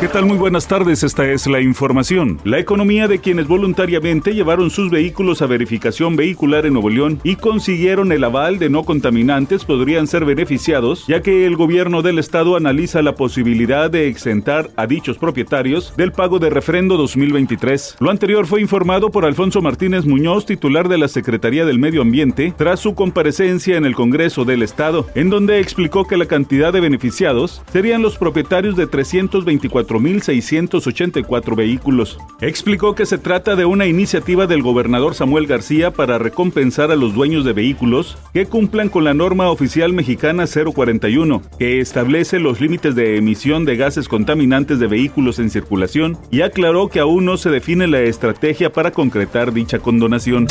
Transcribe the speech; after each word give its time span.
¿Qué 0.00 0.06
tal? 0.06 0.26
Muy 0.26 0.38
buenas 0.38 0.68
tardes, 0.68 1.02
esta 1.02 1.28
es 1.28 1.48
la 1.48 1.60
información. 1.60 2.38
La 2.44 2.60
economía 2.60 3.08
de 3.08 3.18
quienes 3.18 3.48
voluntariamente 3.48 4.32
llevaron 4.32 4.70
sus 4.70 4.92
vehículos 4.92 5.42
a 5.42 5.46
verificación 5.46 6.14
vehicular 6.14 6.66
en 6.66 6.74
Nuevo 6.74 6.88
León 6.88 7.18
y 7.24 7.34
consiguieron 7.34 8.12
el 8.12 8.22
aval 8.22 8.60
de 8.60 8.70
no 8.70 8.84
contaminantes 8.84 9.64
podrían 9.64 10.06
ser 10.06 10.24
beneficiados, 10.24 11.04
ya 11.08 11.20
que 11.20 11.46
el 11.46 11.56
gobierno 11.56 12.02
del 12.02 12.20
estado 12.20 12.54
analiza 12.54 13.02
la 13.02 13.16
posibilidad 13.16 13.90
de 13.90 14.06
exentar 14.06 14.70
a 14.76 14.86
dichos 14.86 15.18
propietarios 15.18 15.92
del 15.96 16.12
pago 16.12 16.38
de 16.38 16.50
refrendo 16.50 16.96
2023. 16.96 17.96
Lo 17.98 18.12
anterior 18.12 18.46
fue 18.46 18.60
informado 18.60 19.10
por 19.10 19.24
Alfonso 19.24 19.62
Martínez 19.62 20.06
Muñoz, 20.06 20.46
titular 20.46 20.88
de 20.88 20.98
la 20.98 21.08
Secretaría 21.08 21.64
del 21.64 21.80
Medio 21.80 22.02
Ambiente, 22.02 22.54
tras 22.56 22.78
su 22.78 22.94
comparecencia 22.94 23.76
en 23.76 23.84
el 23.84 23.96
Congreso 23.96 24.44
del 24.44 24.62
Estado, 24.62 25.08
en 25.16 25.28
donde 25.28 25.58
explicó 25.58 26.06
que 26.06 26.16
la 26.16 26.26
cantidad 26.26 26.72
de 26.72 26.80
beneficiados 26.80 27.62
serían 27.72 28.00
los 28.00 28.16
propietarios 28.16 28.76
de 28.76 28.86
324 28.86 29.87
4.684 29.88 31.56
vehículos. 31.56 32.18
Explicó 32.40 32.94
que 32.94 33.06
se 33.06 33.18
trata 33.18 33.56
de 33.56 33.64
una 33.64 33.86
iniciativa 33.86 34.46
del 34.46 34.62
gobernador 34.62 35.14
Samuel 35.14 35.46
García 35.46 35.90
para 35.90 36.18
recompensar 36.18 36.90
a 36.90 36.96
los 36.96 37.14
dueños 37.14 37.44
de 37.44 37.52
vehículos 37.52 38.18
que 38.32 38.46
cumplan 38.46 38.88
con 38.88 39.04
la 39.04 39.14
norma 39.14 39.50
oficial 39.50 39.92
mexicana 39.92 40.44
041, 40.46 41.42
que 41.58 41.80
establece 41.80 42.38
los 42.38 42.60
límites 42.60 42.94
de 42.94 43.16
emisión 43.16 43.64
de 43.64 43.76
gases 43.76 44.08
contaminantes 44.08 44.78
de 44.78 44.86
vehículos 44.86 45.38
en 45.38 45.50
circulación, 45.50 46.18
y 46.30 46.42
aclaró 46.42 46.88
que 46.88 47.00
aún 47.00 47.24
no 47.24 47.36
se 47.36 47.50
define 47.50 47.86
la 47.86 48.00
estrategia 48.00 48.72
para 48.72 48.90
concretar 48.90 49.52
dicha 49.52 49.78
condonación. 49.78 50.46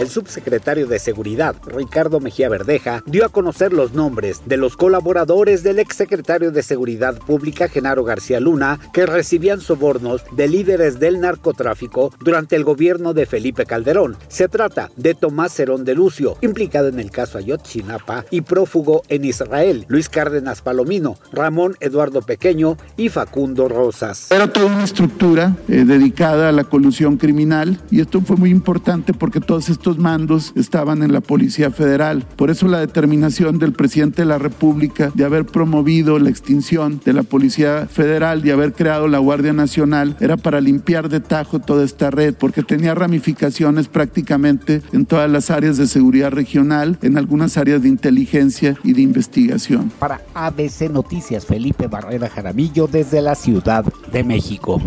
El 0.00 0.08
subsecretario 0.08 0.86
de 0.86 0.98
Seguridad, 0.98 1.54
Ricardo 1.66 2.20
Mejía 2.20 2.48
Verdeja, 2.48 3.02
dio 3.06 3.24
a 3.24 3.28
conocer 3.28 3.72
los 3.72 3.92
nombres 3.92 4.42
de 4.46 4.56
los 4.56 4.76
colaboradores 4.76 5.62
del 5.62 5.78
exsecretario 5.78 6.50
de 6.50 6.62
Seguridad 6.62 7.18
Pública, 7.18 7.68
Genaro 7.68 8.02
García 8.02 8.40
Luna, 8.40 8.79
que 8.92 9.06
recibían 9.06 9.60
sobornos 9.60 10.22
de 10.32 10.48
líderes 10.48 11.00
del 11.00 11.20
narcotráfico 11.20 12.12
durante 12.20 12.56
el 12.56 12.64
gobierno 12.64 13.14
de 13.14 13.26
Felipe 13.26 13.66
Calderón. 13.66 14.16
Se 14.28 14.48
trata 14.48 14.90
de 14.96 15.14
Tomás 15.14 15.52
Cerón 15.52 15.84
de 15.84 15.94
Lucio, 15.94 16.36
implicado 16.40 16.88
en 16.88 17.00
el 17.00 17.10
caso 17.10 17.38
Ayotzinapa 17.38 18.24
y 18.30 18.42
prófugo 18.42 19.02
en 19.08 19.24
Israel, 19.24 19.84
Luis 19.88 20.08
Cárdenas 20.08 20.62
Palomino, 20.62 21.16
Ramón 21.32 21.76
Eduardo 21.80 22.22
Pequeño 22.22 22.76
y 22.96 23.08
Facundo 23.08 23.68
Rosas. 23.68 24.30
Era 24.30 24.52
toda 24.52 24.66
una 24.66 24.84
estructura 24.84 25.56
eh, 25.68 25.84
dedicada 25.84 26.48
a 26.48 26.52
la 26.52 26.64
colusión 26.64 27.16
criminal 27.16 27.80
y 27.90 28.00
esto 28.00 28.20
fue 28.20 28.36
muy 28.36 28.50
importante 28.50 29.12
porque 29.12 29.40
todos 29.40 29.68
estos 29.68 29.98
mandos 29.98 30.52
estaban 30.56 31.02
en 31.02 31.12
la 31.12 31.20
Policía 31.20 31.70
Federal. 31.70 32.26
Por 32.36 32.50
eso 32.50 32.68
la 32.68 32.80
determinación 32.80 33.58
del 33.58 33.72
presidente 33.72 34.22
de 34.22 34.26
la 34.26 34.38
República 34.38 35.10
de 35.14 35.24
haber 35.24 35.44
promovido 35.46 36.18
la 36.18 36.30
extinción 36.30 37.00
de 37.04 37.12
la 37.12 37.22
Policía 37.22 37.86
Federal, 37.90 38.42
de 38.42 38.52
haber 38.52 38.69
creado 38.72 39.08
la 39.08 39.18
Guardia 39.18 39.52
Nacional 39.52 40.16
era 40.20 40.36
para 40.36 40.60
limpiar 40.60 41.08
de 41.08 41.20
tajo 41.20 41.58
toda 41.60 41.84
esta 41.84 42.10
red, 42.10 42.34
porque 42.34 42.62
tenía 42.62 42.94
ramificaciones 42.94 43.88
prácticamente 43.88 44.82
en 44.92 45.06
todas 45.06 45.30
las 45.30 45.50
áreas 45.50 45.76
de 45.76 45.86
seguridad 45.86 46.30
regional, 46.30 46.98
en 47.02 47.18
algunas 47.18 47.56
áreas 47.56 47.82
de 47.82 47.88
inteligencia 47.88 48.76
y 48.84 48.92
de 48.92 49.02
investigación. 49.02 49.90
Para 49.98 50.20
ABC 50.34 50.90
Noticias, 50.90 51.46
Felipe 51.46 51.86
Barrera 51.86 52.28
Jaramillo 52.28 52.86
desde 52.86 53.20
la 53.22 53.34
Ciudad 53.34 53.84
de 54.12 54.24
México. 54.24 54.80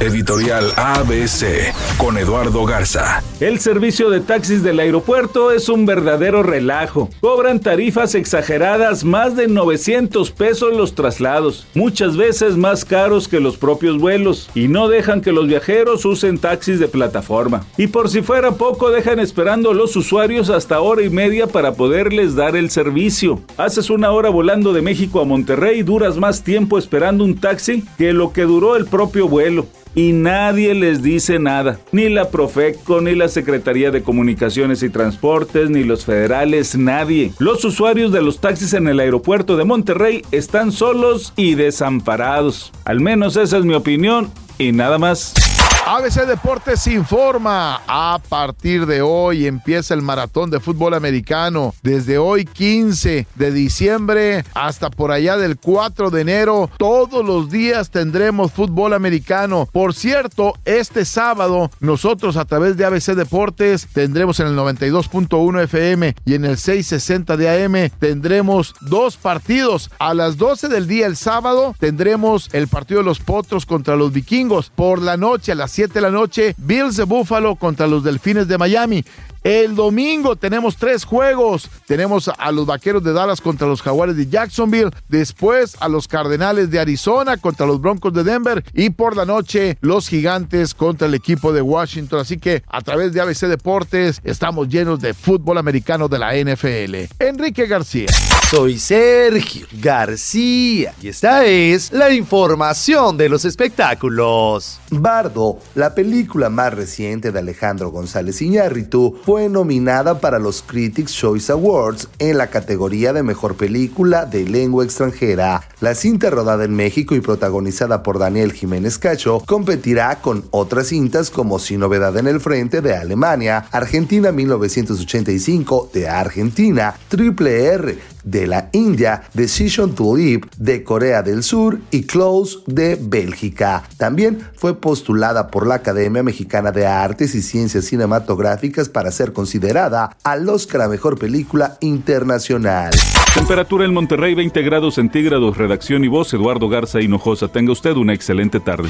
Editorial 0.00 0.72
ABC 0.76 1.74
con 1.98 2.16
Eduardo 2.16 2.64
Garza. 2.64 3.22
El 3.38 3.60
servicio 3.60 4.08
de 4.08 4.20
taxis 4.20 4.62
del 4.62 4.80
aeropuerto 4.80 5.50
es 5.50 5.68
un 5.68 5.84
verdadero 5.84 6.42
relajo. 6.42 7.10
Cobran 7.20 7.60
tarifas 7.60 8.14
exageradas, 8.14 9.04
más 9.04 9.36
de 9.36 9.46
900 9.48 10.30
pesos 10.30 10.74
los 10.74 10.94
traslados, 10.94 11.66
muchas 11.74 12.16
veces 12.16 12.56
más 12.56 12.86
caros 12.86 13.28
que 13.28 13.40
los 13.40 13.58
propios 13.58 13.98
vuelos, 13.98 14.48
y 14.54 14.68
no 14.68 14.88
dejan 14.88 15.20
que 15.20 15.32
los 15.32 15.46
viajeros 15.46 16.04
usen 16.06 16.38
taxis 16.38 16.80
de 16.80 16.88
plataforma. 16.88 17.66
Y 17.76 17.88
por 17.88 18.08
si 18.08 18.22
fuera 18.22 18.52
poco, 18.52 18.90
dejan 18.90 19.20
esperando 19.20 19.70
a 19.70 19.74
los 19.74 19.96
usuarios 19.96 20.48
hasta 20.48 20.80
hora 20.80 21.02
y 21.02 21.10
media 21.10 21.46
para 21.46 21.74
poderles 21.74 22.34
dar 22.34 22.56
el 22.56 22.70
servicio. 22.70 23.40
Haces 23.58 23.90
una 23.90 24.12
hora 24.12 24.30
volando 24.30 24.72
de 24.72 24.82
México 24.82 25.20
a 25.20 25.24
Monterrey 25.24 25.80
y 25.80 25.82
duras 25.82 26.16
más 26.16 26.42
tiempo 26.42 26.78
esperando 26.78 27.24
un 27.24 27.38
taxi 27.38 27.84
que 27.98 28.14
lo 28.14 28.32
que 28.32 28.44
duró 28.50 28.74
el 28.74 28.84
propio 28.84 29.28
vuelo 29.28 29.68
y 29.94 30.12
nadie 30.12 30.74
les 30.74 31.02
dice 31.02 31.38
nada. 31.38 31.78
Ni 31.92 32.08
la 32.08 32.30
Profeco, 32.30 33.00
ni 33.00 33.14
la 33.14 33.28
Secretaría 33.28 33.92
de 33.92 34.02
Comunicaciones 34.02 34.82
y 34.82 34.90
Transportes, 34.90 35.70
ni 35.70 35.84
los 35.84 36.04
federales, 36.04 36.76
nadie. 36.76 37.32
Los 37.38 37.64
usuarios 37.64 38.10
de 38.10 38.22
los 38.22 38.40
taxis 38.40 38.72
en 38.74 38.88
el 38.88 38.98
aeropuerto 38.98 39.56
de 39.56 39.64
Monterrey 39.64 40.22
están 40.32 40.72
solos 40.72 41.32
y 41.36 41.54
desamparados. 41.54 42.72
Al 42.84 43.00
menos 43.00 43.36
esa 43.36 43.58
es 43.58 43.64
mi 43.64 43.74
opinión 43.74 44.30
y 44.58 44.72
nada 44.72 44.98
más. 44.98 45.49
ABC 45.92 46.24
Deportes 46.24 46.86
informa. 46.86 47.82
A 47.88 48.20
partir 48.28 48.86
de 48.86 49.02
hoy 49.02 49.48
empieza 49.48 49.92
el 49.92 50.02
maratón 50.02 50.48
de 50.48 50.60
fútbol 50.60 50.94
americano. 50.94 51.74
Desde 51.82 52.16
hoy 52.16 52.44
15 52.44 53.26
de 53.34 53.50
diciembre 53.50 54.44
hasta 54.54 54.88
por 54.88 55.10
allá 55.10 55.36
del 55.36 55.58
4 55.58 56.10
de 56.10 56.20
enero, 56.20 56.70
todos 56.78 57.26
los 57.26 57.50
días 57.50 57.90
tendremos 57.90 58.52
fútbol 58.52 58.92
americano. 58.92 59.68
Por 59.72 59.92
cierto, 59.92 60.54
este 60.64 61.04
sábado 61.04 61.72
nosotros 61.80 62.36
a 62.36 62.44
través 62.44 62.76
de 62.76 62.84
ABC 62.84 63.16
Deportes 63.16 63.88
tendremos 63.92 64.38
en 64.38 64.46
el 64.46 64.56
92.1 64.56 65.64
FM 65.64 66.14
y 66.24 66.34
en 66.34 66.44
el 66.44 66.56
660 66.56 67.36
de 67.36 67.64
AM 67.64 67.90
tendremos 67.98 68.76
dos 68.80 69.16
partidos. 69.16 69.90
A 69.98 70.14
las 70.14 70.36
12 70.36 70.68
del 70.68 70.86
día 70.86 71.08
el 71.08 71.16
sábado 71.16 71.74
tendremos 71.80 72.48
el 72.52 72.68
partido 72.68 73.00
de 73.00 73.06
los 73.06 73.18
Potros 73.18 73.66
contra 73.66 73.96
los 73.96 74.12
Vikingos. 74.12 74.70
Por 74.72 75.02
la 75.02 75.16
noche 75.16 75.50
a 75.50 75.56
las 75.56 75.79
7 75.80 75.94
de 75.94 76.00
la 76.02 76.10
noche, 76.10 76.54
Bills 76.58 76.96
de 76.96 77.04
Buffalo 77.04 77.56
contra 77.56 77.86
los 77.86 78.04
Delfines 78.04 78.46
de 78.46 78.58
Miami. 78.58 79.02
El 79.42 79.74
domingo 79.74 80.36
tenemos 80.36 80.76
tres 80.76 81.04
juegos. 81.04 81.70
Tenemos 81.86 82.28
a 82.28 82.52
los 82.52 82.66
Vaqueros 82.66 83.02
de 83.02 83.12
Dallas 83.12 83.40
contra 83.40 83.66
los 83.66 83.80
Jaguares 83.80 84.16
de 84.16 84.28
Jacksonville. 84.28 84.90
Después 85.08 85.76
a 85.80 85.88
los 85.88 86.08
Cardenales 86.08 86.70
de 86.70 86.78
Arizona 86.78 87.38
contra 87.38 87.66
los 87.66 87.80
Broncos 87.80 88.12
de 88.12 88.22
Denver. 88.22 88.62
Y 88.74 88.90
por 88.90 89.16
la 89.16 89.24
noche 89.24 89.78
los 89.80 90.08
Gigantes 90.08 90.74
contra 90.74 91.08
el 91.08 91.14
equipo 91.14 91.52
de 91.52 91.62
Washington. 91.62 92.20
Así 92.20 92.38
que 92.38 92.62
a 92.68 92.82
través 92.82 93.12
de 93.12 93.20
ABC 93.20 93.46
Deportes 93.46 94.20
estamos 94.24 94.68
llenos 94.68 95.00
de 95.00 95.14
fútbol 95.14 95.58
americano 95.58 96.08
de 96.08 96.18
la 96.18 96.34
NFL. 96.34 97.14
Enrique 97.18 97.66
García. 97.66 98.08
Soy 98.50 98.78
Sergio 98.80 99.66
García 99.80 100.92
y 101.00 101.08
esta 101.08 101.44
es 101.44 101.92
la 101.92 102.12
información 102.12 103.16
de 103.16 103.28
los 103.28 103.44
espectáculos. 103.44 104.80
Bardo, 104.90 105.58
la 105.76 105.94
película 105.94 106.50
más 106.50 106.74
reciente 106.74 107.30
de 107.30 107.38
Alejandro 107.38 107.90
González 107.90 108.42
Iñárritu, 108.42 109.20
fue 109.30 109.48
nominada 109.48 110.18
para 110.18 110.40
los 110.40 110.60
Critics 110.60 111.12
Choice 111.12 111.52
Awards 111.52 112.08
en 112.18 112.36
la 112.36 112.48
categoría 112.48 113.12
de 113.12 113.22
Mejor 113.22 113.54
Película 113.54 114.26
de 114.26 114.42
Lengua 114.42 114.82
Extranjera. 114.82 115.62
La 115.80 115.94
cinta 115.94 116.30
rodada 116.30 116.64
en 116.64 116.74
México 116.74 117.14
y 117.14 117.20
protagonizada 117.20 118.02
por 118.02 118.18
Daniel 118.18 118.52
Jiménez 118.52 118.98
Cacho 118.98 119.40
competirá 119.46 120.20
con 120.20 120.46
otras 120.50 120.88
cintas 120.88 121.30
como 121.30 121.60
Sin 121.60 121.78
Novedad 121.78 122.16
en 122.16 122.26
el 122.26 122.40
Frente 122.40 122.80
de 122.80 122.96
Alemania, 122.96 123.66
Argentina 123.70 124.32
1985 124.32 125.90
de 125.94 126.08
Argentina, 126.08 126.96
Triple 127.08 127.66
R 127.66 127.98
de 128.24 128.46
la 128.46 128.68
India, 128.72 129.22
Decision 129.34 129.94
to 129.94 130.16
Live 130.16 130.42
de 130.56 130.82
Corea 130.84 131.22
del 131.22 131.42
Sur 131.42 131.80
y 131.90 132.04
Close 132.04 132.58
de 132.66 132.98
Bélgica. 133.00 133.82
También 133.96 134.40
fue 134.54 134.80
postulada 134.80 135.48
por 135.48 135.66
la 135.66 135.76
Academia 135.76 136.22
Mexicana 136.22 136.72
de 136.72 136.86
Artes 136.86 137.34
y 137.34 137.42
Ciencias 137.42 137.84
Cinematográficas 137.86 138.88
para 138.88 139.10
ser 139.10 139.32
considerada 139.32 140.16
al 140.24 140.48
Oscar 140.48 140.82
a 140.82 140.88
Mejor 140.88 141.18
Película 141.18 141.76
Internacional. 141.80 142.92
Temperatura 143.34 143.84
en 143.84 143.94
Monterrey 143.94 144.34
20 144.34 144.62
grados 144.62 144.96
centígrados, 144.96 145.56
redacción 145.56 146.04
y 146.04 146.08
voz 146.08 146.34
Eduardo 146.34 146.68
Garza 146.68 147.00
Hinojosa. 147.00 147.48
Tenga 147.48 147.72
usted 147.72 147.96
una 147.96 148.12
excelente 148.12 148.58
tarde. 148.58 148.88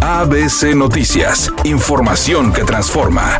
ABC 0.00 0.74
Noticias, 0.74 1.52
información 1.64 2.52
que 2.52 2.64
transforma. 2.64 3.38